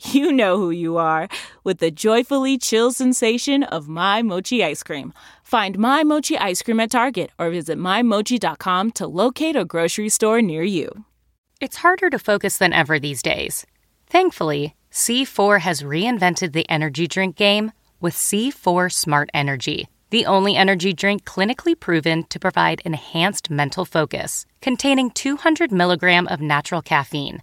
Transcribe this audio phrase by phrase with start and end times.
[0.00, 1.28] you know who you are
[1.64, 5.12] with the joyfully chill sensation of My Mochi ice cream.
[5.42, 10.40] Find My Mochi ice cream at Target or visit MyMochi.com to locate a grocery store
[10.40, 11.04] near you.
[11.60, 13.66] It's harder to focus than ever these days.
[14.06, 20.92] Thankfully, C4 has reinvented the energy drink game with C4 Smart Energy, the only energy
[20.92, 27.42] drink clinically proven to provide enhanced mental focus, containing 200 milligram of natural caffeine,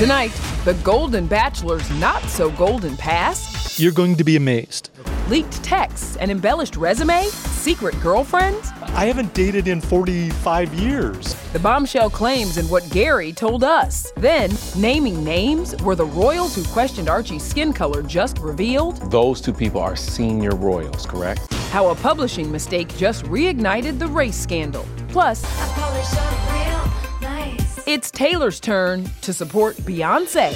[0.00, 0.32] Tonight,
[0.64, 4.88] the Golden Bachelor's not so golden past, You're going to be amazed.
[5.28, 11.34] leaked texts, an embellished resume, secret girlfriends, I haven't dated in 45 years.
[11.52, 14.10] the bombshell claims, and what Gerry told us.
[14.16, 19.52] Then, naming names were the royals who questioned Archie's skin color just revealed, Those two
[19.52, 21.52] people are senior royals, correct?
[21.72, 24.86] how a publishing mistake just reignited the race scandal.
[25.08, 25.44] Plus,
[27.92, 30.54] it's Taylor's turn to support Beyonce.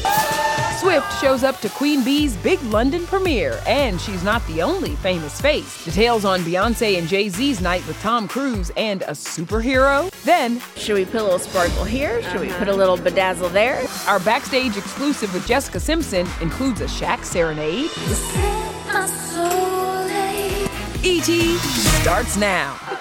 [0.78, 5.40] Swift shows up to Queen B's big London premiere, and she's not the only famous
[5.40, 5.84] face.
[5.84, 10.10] Details on Beyonce and Jay Z's night with Tom Cruise and a superhero.
[10.22, 12.22] Then, Should we put a little sparkle here?
[12.30, 13.84] Should we put a little bedazzle there?
[14.06, 17.90] our backstage exclusive with Jessica Simpson includes a Shaq serenade.
[21.02, 21.56] E.T.
[21.58, 22.93] starts now.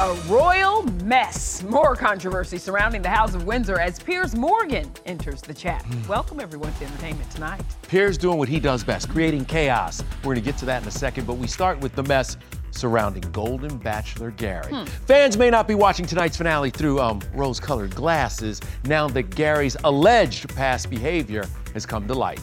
[0.00, 1.62] A royal mess.
[1.62, 5.86] More controversy surrounding the House of Windsor as Piers Morgan enters the chat.
[6.08, 7.62] Welcome everyone to Entertainment Tonight.
[7.86, 10.02] Piers doing what he does best, creating chaos.
[10.24, 12.36] We're going to get to that in a second, but we start with the mess
[12.72, 14.84] surrounding Golden Bachelor Gerry.
[15.06, 20.52] Fans may not be watching tonight's finale through um, rose-colored glasses now that Gerry's alleged
[20.56, 22.40] past behavior has come to light.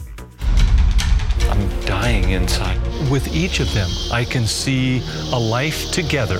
[1.50, 2.80] I'm dying inside.
[3.10, 5.02] With each of them, I can see
[5.32, 6.38] a life together.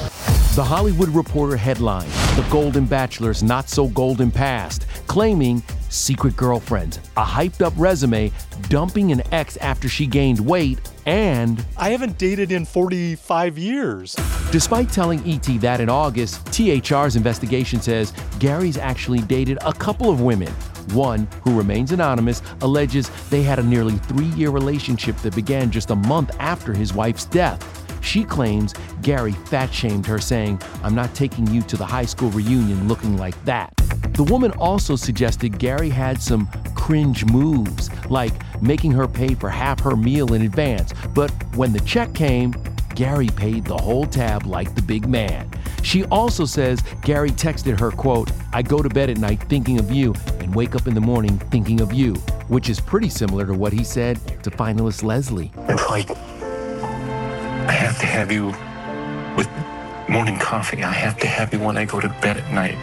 [0.55, 7.25] The Hollywood Reporter headline The Golden Bachelor's Not So Golden Past, claiming secret girlfriend, a
[7.25, 8.31] hyped up resume,
[8.69, 14.15] dumping an ex after she gained weight, and I haven't dated in 45 years.
[14.51, 20.21] despite telling ET that in August, THR's investigation says Gerry's actually dated a couple of
[20.21, 20.53] women.
[20.93, 25.91] One, who remains anonymous, alleges they had a nearly three year relationship that began just
[25.91, 27.82] a month after his wife's death.
[28.03, 32.31] She claims Gerry fat shamed her, saying, I'm not taking you to the high school
[32.31, 33.75] reunion looking like that.
[34.13, 39.81] The woman also suggested Gerry had some cringe moves, like making her pay for half
[39.81, 40.93] her meal in advance.
[41.15, 42.53] But when the check came,
[42.95, 45.51] Gerry paid the whole tab like the big man.
[45.83, 49.91] She also says Gerry texted her, quote, I go to bed at night thinking of
[49.91, 52.15] you and wake up in the morning thinking of you,
[52.49, 55.53] which is pretty similar to what he said to finalist Leslie.
[55.89, 56.11] Like
[57.69, 58.47] I have to have you
[59.37, 59.49] with
[60.09, 60.83] morning coffee.
[60.83, 62.75] I have to have you when I go to bed at night.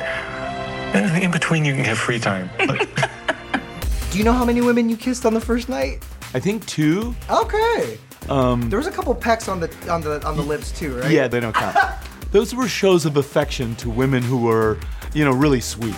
[0.95, 2.49] And in between, you can have free time.
[4.11, 6.03] Do you know how many women you kissed on the first night?
[6.33, 7.15] I think two.
[7.29, 7.99] Okay.
[8.27, 11.11] Um, there was a couple pecks on the on the on the lips too, right?
[11.11, 11.75] Yeah, they don't count.
[12.31, 14.77] Those were shows of affection to women who were
[15.13, 15.95] you know, really sweet.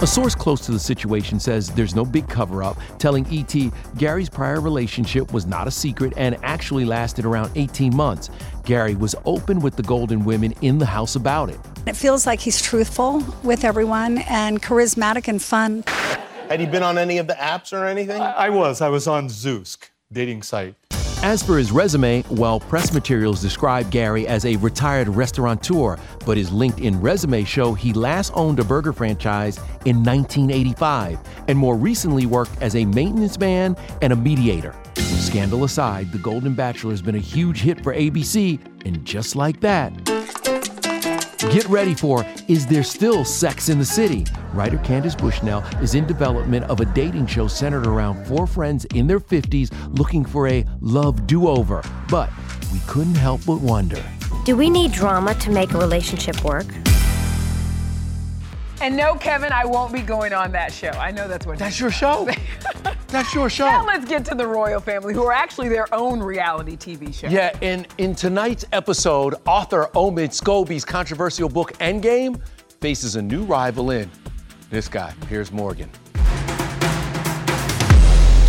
[0.00, 3.52] A source close to the situation says there's no big cover up, telling ET
[3.96, 8.30] Gerry's prior relationship was not a secret and actually lasted around 18 months.
[8.62, 11.58] Gerry was open with the Golden women in the house about it.
[11.84, 15.82] It feels like he's truthful with everyone and charismatic and fun.
[16.48, 18.20] Had he been on any of the apps or anything?
[18.20, 18.80] I, I was.
[18.80, 20.76] I was on Zoosk, dating site.
[21.22, 26.50] As for his resume, well, press materials describe Gerry as a retired restaurateur, but his
[26.50, 31.18] LinkedIn resume show he last owned a burger franchise in 1985
[31.48, 34.76] and more recently worked as a maintenance man and a mediator.
[34.94, 39.60] Scandal aside, The Golden Bachelor has been a huge hit for ABC, and just like
[39.60, 39.92] that,
[41.38, 44.26] Get ready for Is There Still Sex in the City?
[44.52, 49.06] Writer Candace Bushnell is in development of a dating show centered around four friends in
[49.06, 51.80] their 50s looking for a love do over.
[52.08, 52.28] But
[52.72, 54.02] we couldn't help but wonder
[54.46, 56.66] Do we need drama to make a relationship work?
[58.80, 60.90] And no, Kevin, I won't be going on that show.
[60.90, 61.58] I know that's what.
[61.58, 62.28] That's your show.
[63.08, 63.64] That's your show.
[63.64, 67.28] Now let's get to the royal family, who are actually their own reality TV show.
[67.28, 72.38] Yeah, and in tonight's episode, author Omid Scobie's controversial book Endgame
[72.82, 74.10] faces a new rival in
[74.68, 75.14] this guy.
[75.30, 75.88] Here's Morgan.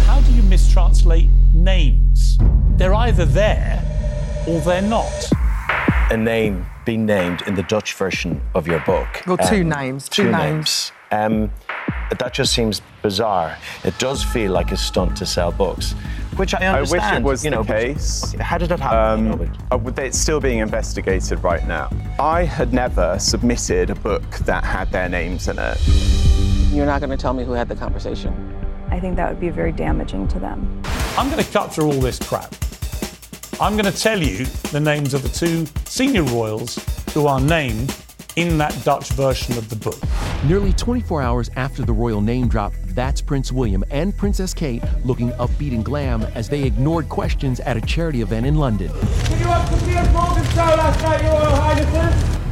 [0.06, 2.38] How do you mistranslate names?
[2.72, 3.82] They're either there
[4.46, 5.39] or they're not.
[6.12, 9.22] A name being named in the Dutch version of your book.
[9.28, 10.10] Well, two names.
[10.10, 10.92] Two, names.
[11.12, 11.52] Um,
[12.18, 13.56] that just seems bizarre.
[13.84, 15.94] It does feel like a stunt to sell books,
[16.36, 17.02] which I understand.
[17.04, 18.34] I wish it was you know, the but- case.
[18.34, 19.52] okay, how did that happen?
[19.72, 21.90] Um, uh, it's still being investigated right now.
[22.20, 25.78] I had never submitted a book that had their names in it.
[26.74, 28.34] You're not going to tell me who had the conversation.
[28.90, 30.82] I think that would be very damaging to them.
[31.18, 32.56] I'm going to cut through all this crap.
[33.62, 36.78] I'm going to tell you the names of the two senior royals
[37.14, 37.94] who are named
[38.38, 40.00] in that Dutch version of the book.
[40.46, 45.32] Nearly 24 hours after the royal name drop, that's Prince William and Princess Kate looking
[45.32, 48.88] upbeat and glam as they ignored questions at a charity event in London.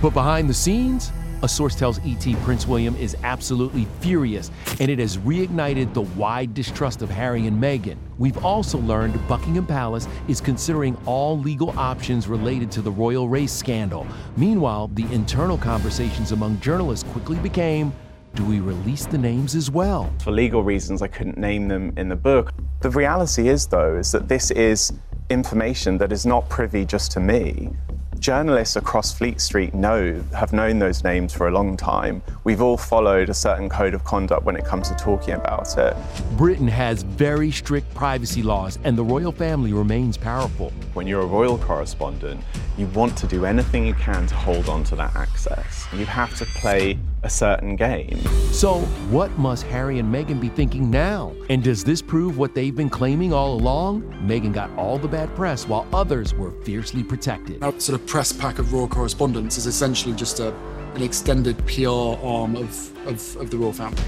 [0.01, 1.13] But behind the scenes,
[1.43, 6.53] a source tells ET Prince William is absolutely furious, and it has reignited the wide
[6.53, 7.97] distrust of Harry and Meghan.
[8.17, 13.53] We've also learned Buckingham Palace is considering all legal options related to the royal race
[13.53, 14.07] scandal.
[14.35, 17.93] Meanwhile, the internal conversations among journalists quickly became
[18.35, 20.13] do we release the names as well?
[20.23, 22.53] For legal reasons, I couldn't name them in the book.
[22.81, 24.93] The reality is, though, is that this is
[25.31, 27.71] information that is not privy just to me.
[28.19, 32.21] Journalists across Fleet Street know, have known those names for a long time.
[32.43, 35.95] We've all followed a certain code of conduct when it comes to talking about it.
[36.35, 40.71] Britain has very strict privacy laws, and the royal family remains powerful.
[40.93, 42.41] When you're a royal correspondent,
[42.77, 45.87] you want to do anything you can to hold on to that access.
[45.91, 48.19] You have to play a certain game.
[48.51, 48.79] So,
[49.09, 51.33] what must Harry and Meghan be thinking now?
[51.49, 54.03] And does this prove what they've been claiming all along?
[54.25, 57.63] Meghan got all the bad press while others were fiercely protected.
[57.63, 60.53] Our sort of press pack of royal correspondence is essentially just a,
[60.93, 64.03] an extended PR arm of, of, of the royal family.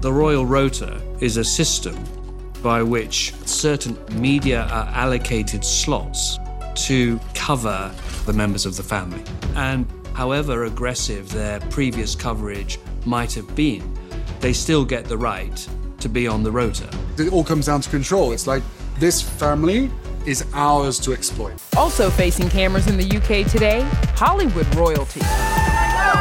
[0.00, 1.96] The Royal Rota is a system
[2.62, 6.38] by which certain media are allocated slots
[6.76, 7.92] to cover
[8.26, 9.22] the members of the family.
[9.54, 13.82] And however aggressive their previous coverage might have been,
[14.40, 15.68] they still get the right
[16.00, 16.88] to be on the rota.
[17.18, 18.32] It all comes down to control.
[18.32, 18.62] It's like
[18.98, 19.90] this family
[20.26, 21.54] is ours to exploit.
[21.76, 23.82] Also facing cameras in the UK today,
[24.14, 25.20] Hollywood royalty.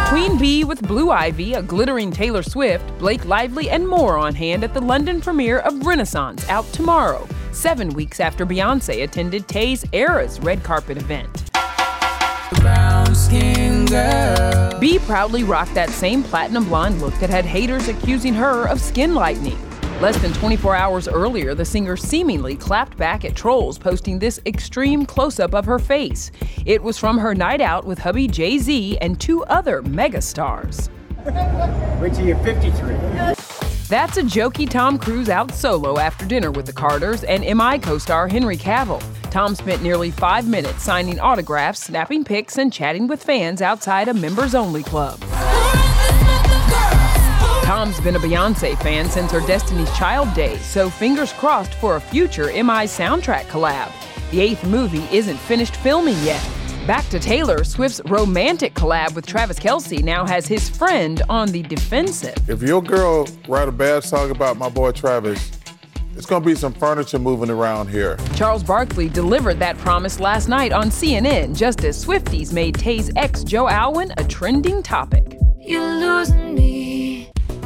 [0.08, 4.64] Queen B with Blue Ivy, a glittering Taylor Swift, Blake Lively, and more on hand
[4.64, 10.40] at the London premiere of Renaissance out tomorrow, seven weeks after Beyonce attended Tay's Era's
[10.40, 11.52] red carpet event.
[14.80, 19.16] Bee proudly rocked that same platinum blonde look that had haters accusing her of skin
[19.16, 19.58] lightening.
[20.02, 25.06] Less than 24 hours earlier, the singer seemingly clapped back at trolls posting this extreme
[25.06, 26.32] close up of her face.
[26.66, 30.90] It was from her night out with hubby Jay Z and two other megastars.
[32.02, 33.71] Wait till you're 53.
[33.92, 37.98] That's a jokey Tom Cruise out solo after dinner with the Carters and MI co
[37.98, 39.04] star Henry Cavill.
[39.30, 44.14] Tom spent nearly five minutes signing autographs, snapping pics, and chatting with fans outside a
[44.14, 45.20] members only club.
[47.66, 52.00] Tom's been a Beyonce fan since her Destiny's Child days, so fingers crossed for a
[52.00, 53.92] future MI soundtrack collab.
[54.32, 56.61] The eighth movie isn't finished filming yet.
[56.88, 61.62] Back to Taylor, Swift's romantic collab with Travis Kelce now has his friend on the
[61.62, 62.36] defensive.
[62.50, 65.52] If your girl write a bad song about my boy Travis,
[66.16, 68.18] it's gonna be some furniture moving around here.
[68.36, 73.44] Charles Barkley delivered that promise last night on CNN, just as Swifties made Tay's ex
[73.44, 75.38] Joe Alwyn a trending topic.
[75.60, 76.81] You're losing me.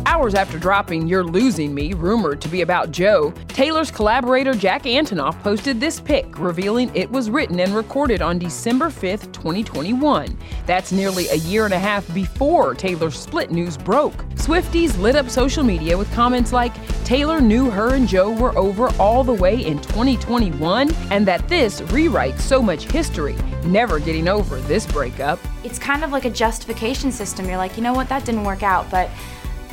[0.07, 5.41] Hours after dropping You're Losing Me, rumored to be about Joe, Taylor's collaborator Jack Antonoff
[5.41, 10.37] posted this pic revealing it was written and recorded on December 5th, 2021.
[10.67, 14.15] That's nearly a year and a half before Taylor's split news broke.
[14.35, 18.89] Swifties lit up social media with comments like, Taylor knew her and Joe were over
[18.99, 23.35] all the way in 2021, and that this rewrites so much history,
[23.65, 25.39] never getting over this breakup.
[25.63, 27.47] It's kind of like a justification system.
[27.47, 29.09] You're like, you know what, that didn't work out, but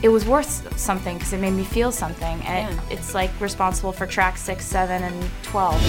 [0.03, 2.41] it was worth something because it made me feel something.
[2.43, 2.83] And Yeah.
[2.91, 5.81] it's like responsible for track six, seven, and 12.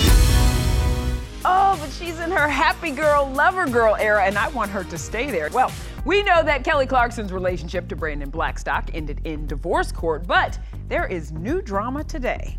[1.45, 4.97] Oh, but she's in her happy girl, lover girl era, and I want her to
[4.97, 5.49] stay there.
[5.51, 5.71] Well,
[6.05, 11.05] we know that Kelly Clarkson's relationship to Brandon Blackstock ended in divorce court, but there
[11.05, 12.57] is new drama today.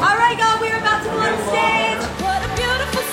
[0.00, 1.97] All right, y'all, we're about to go on stage.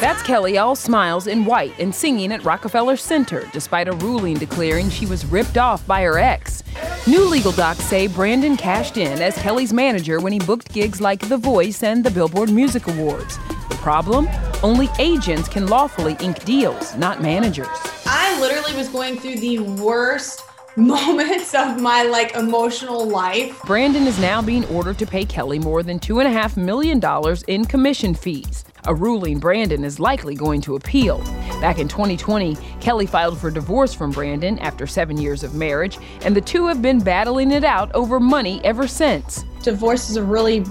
[0.05, 4.87] That's Kelly, all smiles in white and singing at Rockefeller Center, despite a ruling declaring
[4.87, 6.61] she was ripped off by her ex.
[7.07, 11.27] New legal docs say Brandon cashed in as Kelly's manager when he booked gigs like
[11.27, 13.39] The Voice and the Billboard Music Awards.
[13.67, 14.29] The problem?
[14.61, 17.65] Only agents can lawfully ink deals, not managers.
[18.05, 20.44] I literally was going through the worst
[20.77, 23.61] moments of my like emotional life.
[23.63, 27.01] Brandon is now being ordered to pay Kelly more than $2.5 million
[27.47, 31.19] in commission fees, a ruling Brandon is likely going to appeal.
[31.61, 36.35] Back in 2020, Kelly filed for divorce from Brandon after seven years of marriage, and
[36.35, 39.45] the two have been battling it out over money ever since.
[39.63, 40.65] Divorce is a really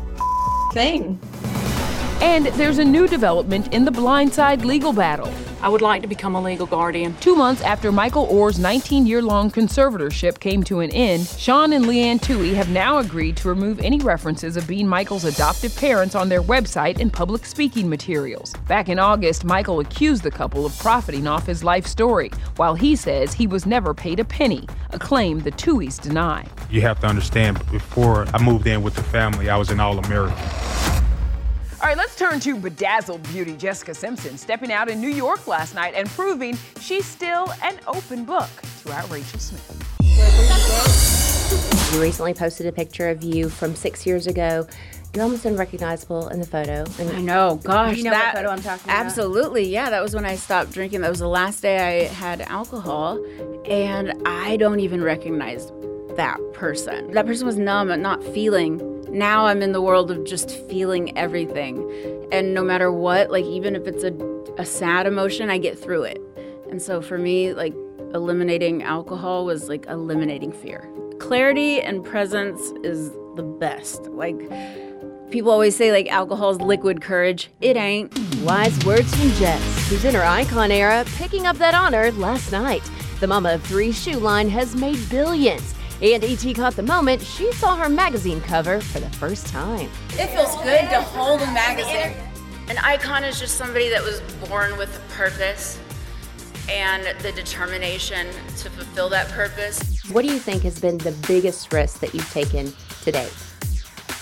[0.72, 1.18] thing.
[2.22, 5.32] And there's a new development in the blindside legal battle.
[5.62, 7.14] I would like to become a legal guardian.
[7.20, 11.86] Two months after Michael Oher's 19 year long conservatorship came to an end, Sean and
[11.86, 16.14] Leigh Anne Tuohy have now agreed to remove any references of being Michael's adoptive parents
[16.14, 18.54] on their website and public speaking materials.
[18.68, 22.96] Back in August, Michael accused the couple of profiting off his life story, while he
[22.96, 26.46] says he was never paid a penny, a claim the Tuohys deny.
[26.70, 29.98] You have to understand, before I moved in with the family, I was an All
[29.98, 30.36] American.
[31.82, 35.74] All right, let's turn to bedazzled beauty Jessica Simpson stepping out in New York last
[35.74, 38.50] night and proving she's still an open book
[38.82, 39.86] to our Rachel Smith.
[41.94, 44.66] You recently posted a picture of you from six years ago.
[45.14, 46.84] You're almost unrecognizable in the photo.
[46.98, 49.06] And I know, gosh, you know that what photo I'm talking about.
[49.06, 49.88] absolutely, yeah.
[49.88, 51.00] That was when I stopped drinking.
[51.00, 53.24] That was the last day I had alcohol,
[53.64, 55.72] and I don't even recognize
[56.16, 57.10] that person.
[57.12, 58.89] That person was numb and not feeling.
[59.10, 61.90] Now I'm in the world of just feeling everything,
[62.32, 64.12] and no matter what, like even if it's a
[64.58, 66.20] a sad emotion, I get through it.
[66.70, 67.74] And so for me, like
[68.14, 70.88] eliminating alcohol was like eliminating fear.
[71.18, 74.02] Clarity and presence is the best.
[74.08, 74.38] Like
[75.30, 77.50] people always say like alcohol's liquid courage.
[77.60, 78.16] It ain't.
[78.40, 82.88] Wise words from Jess, who's in her icon era, picking up that honor last night.
[83.20, 85.74] The mama of three shoe line has made billions.
[86.02, 89.90] And ET caught the moment she saw her magazine cover for the first time.
[90.10, 92.16] It feels good to hold a magazine.
[92.70, 95.78] An icon is just somebody that was born with a purpose
[96.70, 98.26] and the determination
[98.58, 100.00] to fulfill that purpose.
[100.10, 103.34] What do you think has been the biggest risk that you've taken to date?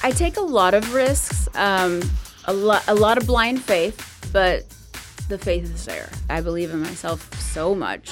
[0.02, 2.02] I take a lot of risks, um,
[2.46, 4.64] a, lot, a lot of blind faith, but
[5.28, 6.08] the faith is there.
[6.28, 8.10] I believe in myself so much.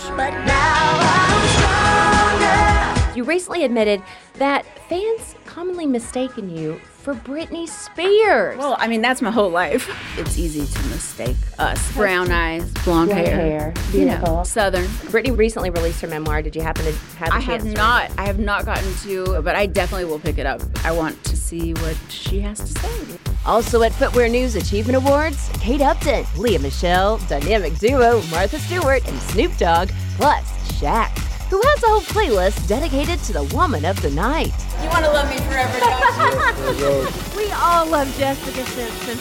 [3.17, 4.03] You recently admitted
[4.35, 8.59] that fans commonly mistaken you for Britney Spears.
[8.59, 9.89] Well, I mean, that's my whole life.
[10.19, 11.95] It's easy to mistake us.
[11.95, 13.37] Brown eyes, blonde, Blonde hair.
[13.37, 13.75] hair.
[13.93, 14.45] you know, Beautiful.
[14.45, 14.85] Southern.
[14.85, 16.43] Britney recently released her memoir.
[16.43, 18.11] Did you happen to have a I chance have to read not.
[18.19, 20.61] I have not gotten to, but I definitely will pick it up.
[20.85, 23.19] I want to see what she has to say.
[23.47, 29.19] Also at Footwear News Achievement Awards, Kate Upton, Lea Michele, dynamic duo Martha Stewart, and
[29.23, 30.45] Snoop Dogg, plus
[30.81, 31.11] Shaq,
[31.51, 34.55] who has a whole playlist dedicated to the woman of the night.
[34.83, 37.09] You want to love me forever, don't you?
[37.37, 39.19] we all love Jessica Simpson.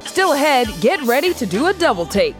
[0.00, 2.34] Still ahead, get ready to do a double take.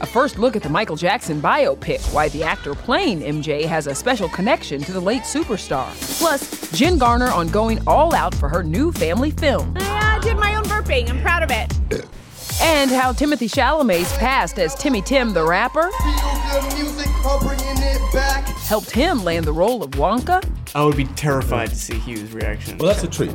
[0.00, 3.94] A first look at the Michael Jackson biopic, why the actor playing MJ has a
[3.94, 5.88] special connection to the late superstar.
[6.18, 9.74] Plus, Jen Garner on going all out for her new family film.
[9.78, 10.47] I did my
[10.88, 11.10] own burping.
[11.10, 12.06] I'm proud of it.
[12.60, 15.90] And how Timothée Chalamet's past as Timmy Tim the rapper
[18.66, 20.44] helped him land the role of Wonka.
[20.74, 22.78] I would be terrified to see Hugh's reaction.
[22.78, 23.32] Well, that's a treat.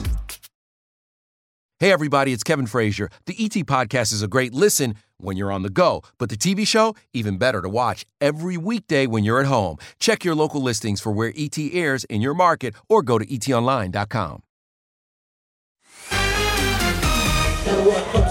[1.80, 3.10] Hey, everybody, it's Kevin Frazier.
[3.26, 6.68] The ET Podcast is a great listen when you're on the go, but the TV
[6.68, 9.78] show, even better to watch every weekday when you're at home.
[10.00, 14.44] Check your local listings for where ET airs in your market or go to etonline.com.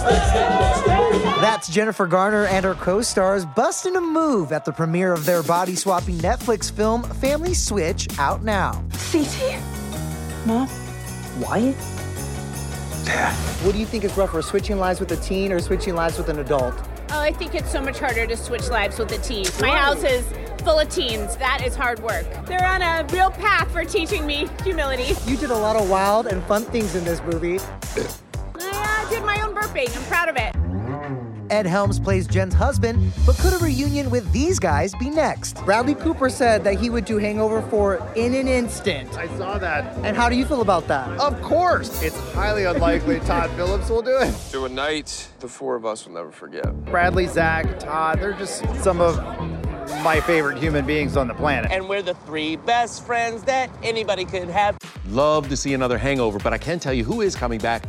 [0.03, 5.43] That's Jennifer Garner and her co stars busting a move at the premiere of their
[5.43, 8.85] body swapping Netflix film Family Switch out now.
[9.11, 9.61] CT?
[10.47, 10.69] Mom?
[11.41, 11.77] Wyatt?
[13.05, 13.33] Dad.
[13.65, 16.29] What do you think is rougher, switching lives with a teen or switching lives with
[16.29, 16.75] an adult?
[17.11, 19.47] Oh, I think it's so much harder to switch lives with a teen.
[19.61, 20.25] My house is
[20.63, 21.37] full of teens.
[21.37, 22.27] That is hard work.
[22.47, 25.15] They're on a real path for teaching me humility.
[25.27, 27.59] You did a lot of wild and fun things in this movie.
[28.71, 29.95] I did my own burping.
[29.97, 30.55] I'm proud of it.
[31.53, 35.63] Ed Helms plays Jen's husband, but could a reunion with these guys be next?
[35.67, 39.19] Bradley Cooper said that he would do Hangover 4 in an instant.
[39.19, 39.95] I saw that.
[39.99, 41.11] And how do you feel about that?
[41.21, 42.03] Of course.
[42.03, 44.35] It's highly unlikely Todd Phillips will do it.
[44.53, 46.87] To a night the four of us will never forget.
[46.87, 49.19] Bradley, Zach, Todd, they're just some of
[50.03, 51.71] my favorite human beings on the planet.
[51.71, 54.79] And we're the three best friends that anybody could have.
[55.09, 57.85] Love to see another hangover, but I can tell you who is coming back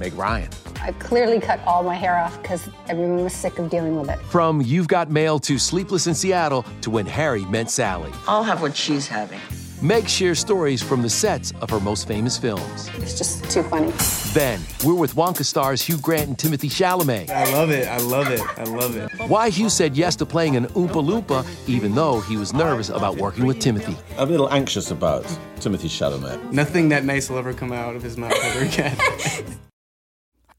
[0.00, 0.48] Meg Ryan.
[0.82, 4.18] I clearly cut all my hair off because everyone was sick of dealing with it.
[4.30, 8.10] From You've Got Mail to Sleepless in Seattle to When Harry Met Sally.
[8.26, 9.38] I'll have what she's having.
[9.82, 12.90] Meg shares stories from the sets of her most famous films.
[12.96, 13.92] It's just too funny.
[14.34, 17.30] Then, we're with Wonka stars Hugh Grant and Timothée Chalamet.
[17.30, 17.88] I love it.
[17.88, 18.42] I love it.
[18.58, 19.10] I love it.
[19.28, 23.16] Why Hugh said yes to playing an Oompa Loompa, even though he was nervous about
[23.16, 23.96] working with Timothée.
[24.18, 25.24] I'm a little anxious about
[25.56, 26.52] Timothée Chalamet.
[26.52, 28.96] Nothing that nice will ever come out of his mouth ever again.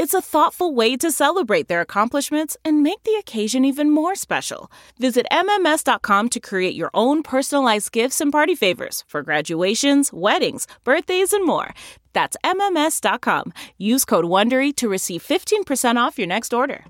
[0.00, 4.72] It's a thoughtful way to celebrate their accomplishments and make the occasion even more special.
[4.98, 11.34] Visit MMS.com to create your own personalized gifts and party favors for graduations, weddings, birthdays,
[11.34, 11.74] and more.
[12.14, 13.52] That's MMS.com.
[13.76, 16.86] Use code WONDERY to receive 15% off your next order.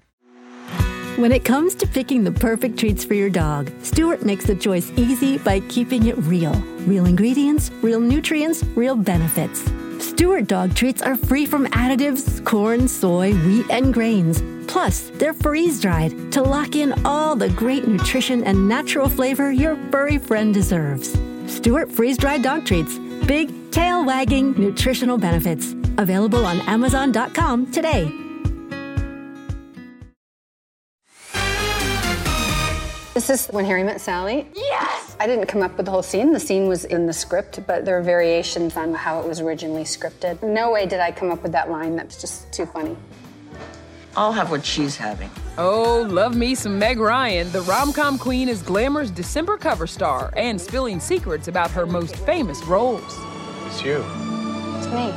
[1.16, 4.92] When it comes to picking the perfect treats for your dog, Stewart makes the choice
[4.94, 6.54] easy by keeping it real.
[6.86, 9.68] Real ingredients, real nutrients, real benefits.
[10.20, 14.42] Stewart dog treats are free from additives, corn, soy, wheat, and grains.
[14.70, 19.76] Plus, they're freeze dried to lock in all the great nutrition and natural flavor your
[19.90, 21.18] furry friend deserves.
[21.46, 22.98] Stewart freeze dried dog treats.
[23.24, 25.72] Big, tail wagging nutritional benefits.
[25.96, 28.12] Available on Amazon.com today.
[33.14, 34.46] This is when Harry met Sally.
[34.54, 34.99] Yes!
[35.20, 36.32] I didn't come up with the whole scene.
[36.32, 39.84] The scene was in the script, but there are variations on how it was originally
[39.84, 40.42] scripted.
[40.42, 41.94] No way did I come up with that line.
[41.94, 42.96] That's just too funny.
[44.16, 45.30] I'll have what she's having.
[45.58, 47.52] Oh, love me some Meg Ryan.
[47.52, 52.16] The rom com queen is Glamour's December cover star and spilling secrets about her most
[52.24, 53.02] famous roles.
[53.66, 54.02] It's you.
[54.78, 55.12] It's me.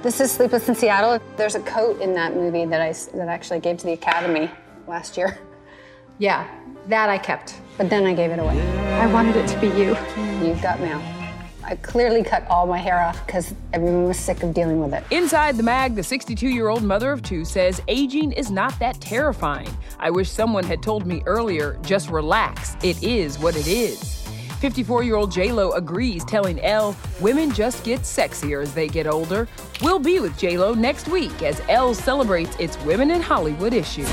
[0.00, 1.20] This is Sleepless in Seattle.
[1.36, 4.50] There's a coat in that movie that I that I actually gave to the Academy
[4.88, 5.38] last year.
[6.18, 6.48] Yeah,
[6.88, 8.60] that I kept, but then I gave it away.
[9.00, 9.96] I wanted it to be you.
[10.46, 11.00] You've got mail.
[11.64, 15.02] I clearly cut all my hair off because everyone was sick of dealing with it.
[15.10, 19.00] Inside the mag, the 62 year old mother of two says aging is not that
[19.00, 19.74] terrifying.
[19.98, 22.76] I wish someone had told me earlier just relax.
[22.82, 24.20] It is what it is.
[24.60, 29.48] 54 year old JLo agrees, telling Elle, women just get sexier as they get older.
[29.80, 34.04] We'll be with JLo next week as Elle celebrates its Women in Hollywood issue.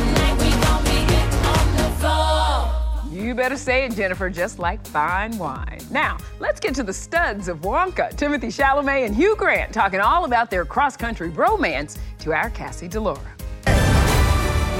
[3.17, 5.79] You better say it, Jennifer, just like fine wine.
[5.89, 10.25] Now, let's get to the studs of Wonka, Timothée Chalamet and Hugh Grant, talking all
[10.25, 13.25] about their cross-country bromance to our Cassie DiLaura.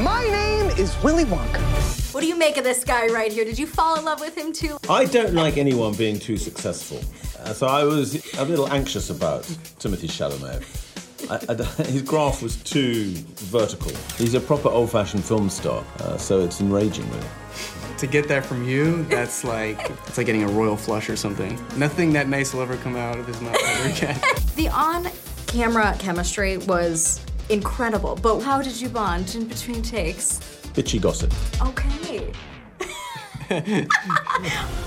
[0.04, 2.14] My name is Willy Wonka.
[2.14, 3.44] What do you make of this guy right here?
[3.44, 4.78] Did you fall in love with him too?
[4.88, 7.02] I don't like anyone being too successful.
[7.40, 9.46] Uh, so I was a little anxious about
[9.80, 10.64] Timothée Chalamet.
[11.32, 13.92] I, I, his graph was too vertical.
[14.18, 17.26] He's a proper old fashioned film star, uh, so it's enraging, really.
[17.98, 21.60] To get that from you, that's like it's like getting a royal flush or something.
[21.78, 24.20] Nothing that nice will ever come out of his mouth ever again.
[24.56, 25.08] The on
[25.48, 30.40] camera chemistry was incredible, but how did you bond in between takes?
[30.74, 31.34] Bitchy gossip.
[31.62, 32.32] Okay.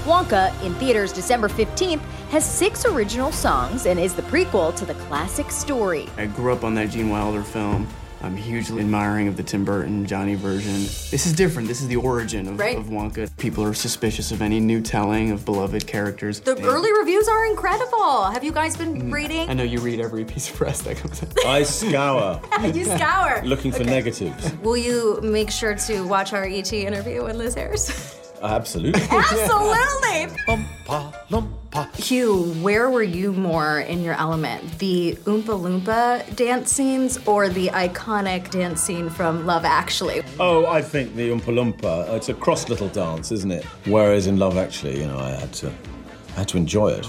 [0.05, 4.95] Wonka, in theaters December 15th, has six original songs and is the prequel to the
[4.95, 6.09] classic story.
[6.19, 7.89] I grew up on that Gene Wilder film.
[8.23, 10.75] I'm hugely admiring of the Tim Burton Johnny version.
[10.75, 11.69] This is different.
[11.69, 12.77] This is the origin of, Right.
[12.77, 13.35] of Wonka.
[13.39, 16.41] People are suspicious of any new telling of beloved characters.
[16.41, 18.25] The And early reviews are incredible.
[18.25, 19.49] Have you guys been mm, reading?
[19.49, 21.33] I know you read every piece of press that comes out.
[21.47, 22.43] I scour.
[22.75, 23.41] you scour.
[23.45, 24.53] Looking for negatives.
[24.63, 28.17] Will you make sure to watch our ET interview when Liz airs?
[28.43, 29.01] Absolutely.
[29.11, 30.29] Absolutely.
[31.71, 32.05] Lumpa.
[32.05, 34.79] Hugh, where were you more in your element?
[34.79, 40.23] The Oompa Loompa dance scenes or the iconic dance scene from Love Actually?
[40.39, 42.13] Oh, I think the Oompa Loompa.
[42.15, 43.65] It's a cross little dance, isn't it?
[43.87, 45.73] Whereas in Love Actually, you know, I had to,
[46.37, 47.07] I had to enjoy it.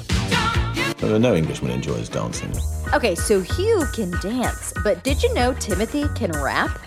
[1.02, 2.54] No Englishman enjoys dancing.
[2.94, 6.80] Okay, so Hugh can dance, but did you know Timothée can rap?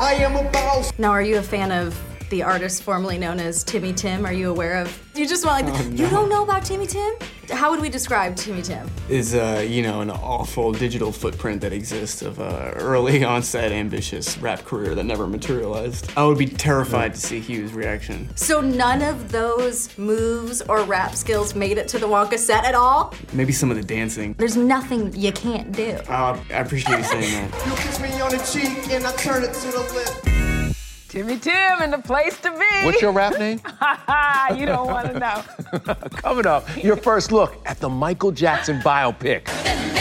[0.00, 0.92] I am a boss.
[0.98, 1.94] Now, are you a fan of
[2.30, 4.24] the artist formerly known as Timmy Tim?
[4.26, 5.02] Are you aware of?
[5.14, 7.12] You just want like, Oh, you don't know about Timmy Tim?
[7.50, 8.88] How would we describe Timmy Tim?
[9.08, 14.36] Is uh, you know, an awful digital footprint that exists of a early onset ambitious
[14.38, 16.10] rap career that never materialized.
[16.16, 18.28] I would be terrified to see Hugh's reaction.
[18.36, 22.74] So none of those moves or rap skills made it to the Wonka set at
[22.74, 23.14] all?
[23.32, 24.34] Maybe some of the dancing.
[24.38, 25.92] There's nothing you can't do.
[26.08, 27.64] Uh, I appreciate you saying that.
[27.68, 30.27] You kiss me on the cheek and I turn it to the lip.
[31.18, 32.86] Timmy Tim and the place to be.
[32.86, 33.58] What's your rap name?
[34.56, 35.94] you don't want to know.
[36.10, 39.97] Coming up, your first look at the Michael Jackson biopic.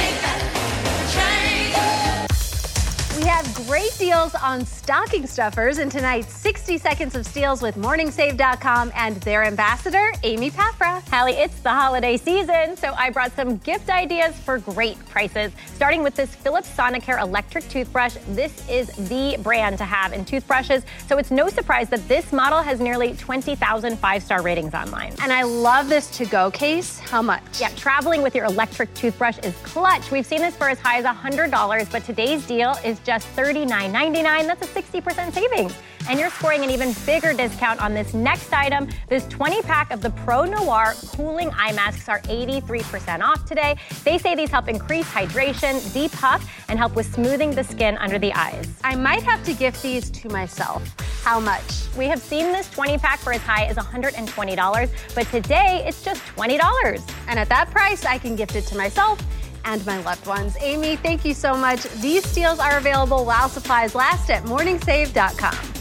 [3.68, 9.44] Great deals on stocking stuffers in tonight's 60 Seconds of Steals with MorningSave.com and their
[9.44, 11.06] ambassador, Amy Paffrath.
[11.10, 15.52] Hallie, it's the holiday season, so I brought some gift ideas for great prices.
[15.76, 18.16] Starting with this Philips Sonicare electric toothbrush.
[18.30, 22.62] This is the brand to have in toothbrushes, so it's no surprise that this model
[22.62, 25.14] has nearly 20,000 five star ratings online.
[25.22, 27.00] And I love this to go case.
[27.00, 27.60] How much?
[27.60, 30.10] Yeah, traveling with your electric toothbrush is clutch.
[30.10, 33.28] We've seen this for as high as $100, but today's deal is just
[33.66, 34.46] $39.99.
[34.46, 35.74] That's a 60% savings.
[36.10, 38.88] And you're scoring an even bigger discount on this next item.
[39.10, 43.76] This 20 pack of the Pro Noir cooling eye masks are 83% off today.
[44.06, 48.32] They say these help increase hydration, depuff, and help with smoothing the skin under the
[48.34, 48.68] eyes.
[48.84, 50.96] I might have to gift these to myself.
[51.24, 51.88] How much?
[51.98, 56.22] We have seen this 20 pack for as high as $120, but today it's just
[56.38, 57.12] $20.
[57.28, 59.20] And at that price, I can gift it to myself
[59.68, 60.58] and my loved ones.
[60.60, 61.84] Amy, thank you so much.
[62.02, 65.74] These deals are available while supplies last at morningsave.com.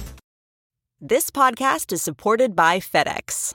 [1.00, 3.54] This podcast is supported by FedEx.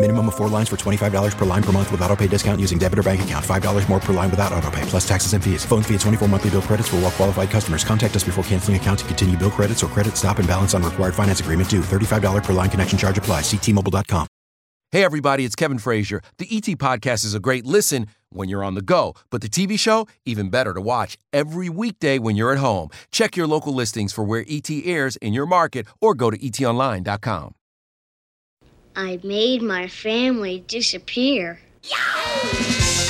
[0.00, 2.78] Minimum of four lines for $25 per line per month with auto pay discount using
[2.78, 3.44] debit or bank account.
[3.44, 5.62] $5 more per line without auto pay, plus taxes and fees.
[5.66, 7.84] Phone fee at 24 monthly bill credits for all well qualified customers.
[7.84, 10.82] Contact us before canceling account to continue bill credits or credit stop and balance on
[10.82, 11.82] required finance agreement due.
[11.82, 13.44] $35 per line connection charge applies.
[13.44, 14.26] Ctmobile.com.
[14.90, 16.22] Hey, everybody, it's Kevin Frazier.
[16.38, 19.78] The ET Podcast is a great listen when you're on the go, but the TV
[19.78, 22.88] show, even better to watch every weekday when you're at home.
[23.12, 27.54] Check your local listings for where ET airs in your market or go to etonline.com.
[28.96, 31.60] I made my family disappear.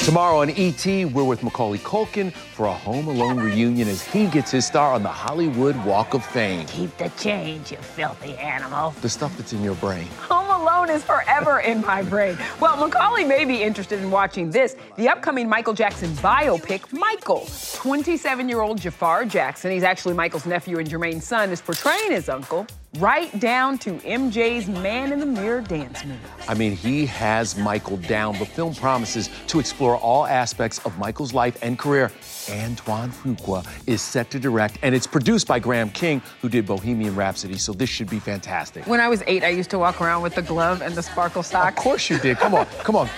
[0.05, 4.51] Tomorrow on ET, we're with Macaulay Culkin for a Home Alone reunion as he gets
[4.51, 6.67] his star on the Hollywood Walk of Fame.
[6.67, 8.91] Keep the change, you filthy animal.
[9.03, 10.07] The stuff that's in your brain.
[10.29, 12.37] Home Alone is forever in my brain.
[12.61, 17.47] Well, Macaulay may be interested in watching this, the upcoming Michael Jackson biopic, Michael.
[17.75, 22.29] 27 year old Jaafar Jackson, he's actually Michael's nephew and Jermaine's son, is portraying his
[22.29, 22.67] uncle,
[22.99, 26.19] right down to MJ's Man in the Mirror dance move.
[26.49, 28.37] I mean, he has Michael down.
[28.39, 32.11] The film promises to explore all aspects of Michael's life and career.
[32.51, 37.15] Antoine Fuqua is set to direct, and it's produced by Graham King, who did Bohemian
[37.15, 38.87] Rhapsody, so this should be fantastic.
[38.89, 41.45] When I was eight, I used to walk around with the glove and the sparkle
[41.45, 41.77] sock.
[41.79, 42.39] Of course you did.
[42.39, 43.09] Come on, come on,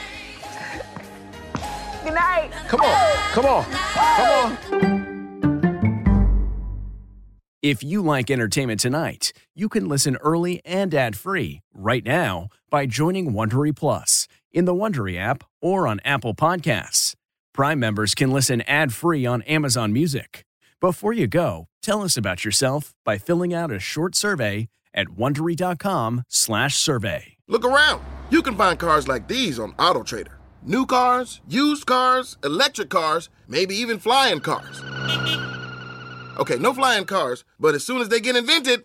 [2.05, 2.51] Good night.
[2.69, 4.29] come on, come on, come
[4.83, 5.03] on.
[7.63, 13.33] If you like entertainment tonight, you can listen early and ad-free right now by joining
[13.33, 17.15] Wondery Plus in the Wondery app or on Apple Podcasts.
[17.53, 20.47] Prime members can listen ad-free on Amazon Music.
[20.81, 27.37] Before you go, tell us about yourself by filling out a short survey at wondery.com/survey.
[27.49, 28.03] Look around.
[28.31, 30.37] You can find cars like these on AutoTrader.
[30.65, 34.81] New cars, used cars, electric cars, maybe even flying cars.
[36.39, 38.85] Okay, no flying cars, but as soon as they get invented,